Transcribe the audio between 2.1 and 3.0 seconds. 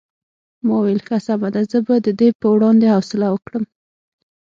دې په وړاندې